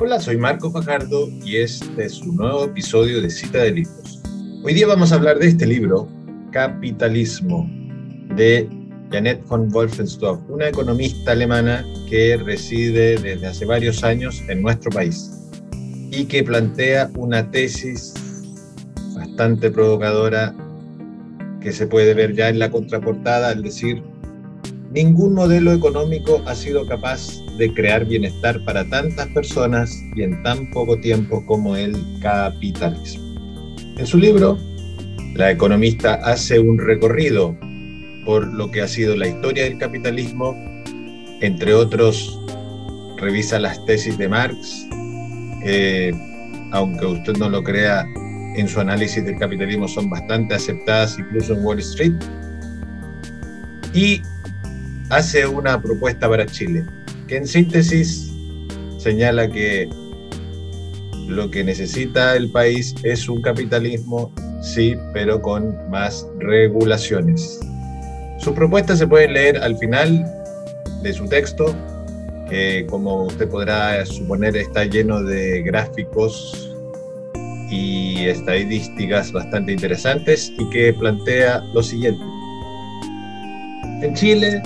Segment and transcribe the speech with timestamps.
[0.00, 4.22] Hola, soy Marco Fajardo y este es un nuevo episodio de Cita de Libros.
[4.62, 6.08] Hoy día vamos a hablar de este libro,
[6.52, 7.68] Capitalismo,
[8.36, 8.68] de
[9.10, 15.32] Janet von Wolfensdorf, una economista alemana que reside desde hace varios años en nuestro país
[16.12, 18.14] y que plantea una tesis
[19.16, 20.54] bastante provocadora
[21.60, 24.04] que se puede ver ya en la contraportada, al decir,
[24.92, 30.70] ningún modelo económico ha sido capaz de crear bienestar para tantas personas y en tan
[30.70, 33.24] poco tiempo como el capitalismo.
[33.98, 34.56] En su libro,
[35.34, 37.56] la economista hace un recorrido
[38.24, 40.54] por lo que ha sido la historia del capitalismo,
[41.40, 42.38] entre otros,
[43.16, 44.86] revisa las tesis de Marx,
[45.64, 46.14] que
[46.72, 48.06] aunque usted no lo crea,
[48.56, 52.14] en su análisis del capitalismo son bastante aceptadas incluso en Wall Street,
[53.94, 54.20] y
[55.10, 56.84] hace una propuesta para Chile,
[57.28, 58.32] que en síntesis
[58.96, 59.88] señala que
[61.28, 64.32] lo que necesita el país es un capitalismo,
[64.62, 67.60] sí, pero con más regulaciones.
[68.38, 70.24] Sus propuestas se pueden leer al final
[71.02, 71.74] de su texto,
[72.48, 76.74] que como usted podrá suponer está lleno de gráficos
[77.70, 82.24] y estadísticas bastante interesantes y que plantea lo siguiente.
[84.00, 84.62] En Chile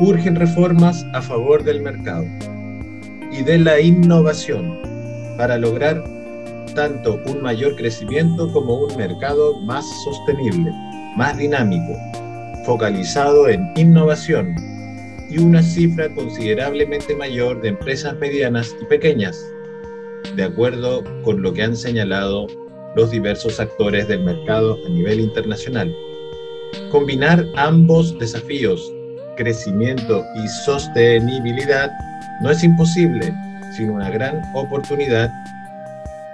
[0.00, 2.24] urgen reformas a favor del mercado
[3.30, 4.80] y de la innovación
[5.36, 6.02] para lograr
[6.74, 10.72] tanto un mayor crecimiento como un mercado más sostenible,
[11.16, 11.98] más dinámico,
[12.64, 14.54] focalizado en innovación
[15.28, 19.38] y una cifra considerablemente mayor de empresas medianas y pequeñas
[20.36, 22.46] de acuerdo con lo que han señalado
[22.96, 25.94] los diversos actores del mercado a nivel internacional.
[26.90, 28.92] Combinar ambos desafíos,
[29.36, 31.90] crecimiento y sostenibilidad,
[32.40, 33.34] no es imposible,
[33.76, 35.30] sino una gran oportunidad,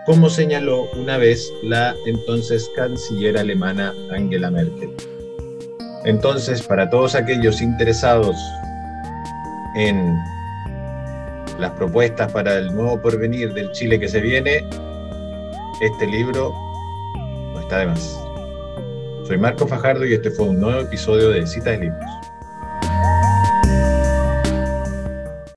[0.04, 4.90] como señaló una vez la entonces canciller alemana Angela Merkel.
[6.04, 8.36] Entonces, para todos aquellos interesados
[9.76, 10.16] en
[11.58, 14.62] las propuestas para el nuevo porvenir del Chile que se viene,
[15.80, 16.54] este libro
[17.52, 18.20] no está de más.
[19.26, 22.10] Soy Marco Fajardo y este fue un nuevo episodio de Citas de Libros.